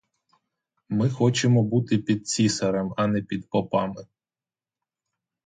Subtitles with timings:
[0.89, 4.05] Ми хочемо бути під цісарем, а не під попами.